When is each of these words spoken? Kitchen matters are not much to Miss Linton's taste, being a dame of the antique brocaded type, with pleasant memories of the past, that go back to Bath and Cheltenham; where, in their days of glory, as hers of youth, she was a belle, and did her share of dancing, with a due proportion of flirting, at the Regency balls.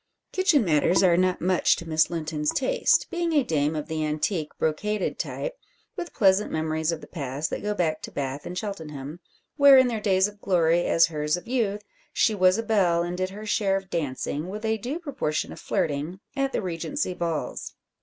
Kitchen 0.31 0.65
matters 0.65 1.03
are 1.03 1.15
not 1.15 1.41
much 1.41 1.75
to 1.75 1.87
Miss 1.87 2.09
Linton's 2.09 2.51
taste, 2.51 3.05
being 3.11 3.33
a 3.33 3.43
dame 3.43 3.75
of 3.75 3.87
the 3.87 4.03
antique 4.03 4.49
brocaded 4.57 5.19
type, 5.19 5.55
with 5.95 6.11
pleasant 6.11 6.51
memories 6.51 6.91
of 6.91 7.01
the 7.01 7.07
past, 7.07 7.51
that 7.51 7.61
go 7.61 7.75
back 7.75 8.01
to 8.01 8.11
Bath 8.11 8.47
and 8.47 8.57
Cheltenham; 8.57 9.19
where, 9.57 9.77
in 9.77 9.89
their 9.89 10.01
days 10.01 10.27
of 10.27 10.41
glory, 10.41 10.87
as 10.87 11.05
hers 11.05 11.37
of 11.37 11.47
youth, 11.47 11.83
she 12.11 12.33
was 12.33 12.57
a 12.57 12.63
belle, 12.63 13.03
and 13.03 13.15
did 13.15 13.29
her 13.29 13.45
share 13.45 13.75
of 13.77 13.91
dancing, 13.91 14.49
with 14.49 14.65
a 14.65 14.79
due 14.79 14.97
proportion 14.97 15.51
of 15.53 15.59
flirting, 15.59 16.19
at 16.35 16.51
the 16.51 16.63
Regency 16.63 17.13
balls. 17.13 17.75